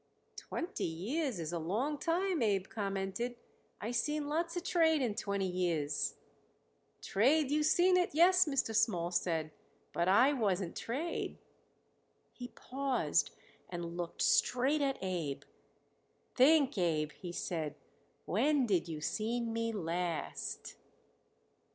"Twenty 0.35 0.85
years 0.85 1.37
is 1.37 1.53
a 1.53 1.59
long 1.59 1.99
time," 1.99 2.41
Abe 2.41 2.65
commented. 2.69 3.35
"I 3.79 3.91
seen 3.91 4.27
lots 4.27 4.57
of 4.57 4.63
trade 4.63 4.99
in 4.99 5.13
twenty 5.13 5.45
years." 5.45 6.15
"Trade 7.03 7.51
you 7.51 7.61
seen 7.61 7.97
it, 7.97 8.09
yes," 8.11 8.45
Mr. 8.45 8.73
Small 8.75 9.11
said, 9.11 9.51
"but 9.93 10.07
I 10.07 10.33
wasn't 10.33 10.75
trade." 10.75 11.37
He 12.31 12.47
paused 12.47 13.29
and 13.69 13.95
looked 13.95 14.23
straight 14.23 14.81
at 14.81 14.97
Abe. 15.03 15.43
"Think, 16.33 16.79
Abe," 16.79 17.11
he 17.11 17.31
said. 17.31 17.75
"When 18.25 18.65
did 18.65 18.87
you 18.87 19.01
seen 19.01 19.53
me 19.53 19.71
last?" 19.71 20.77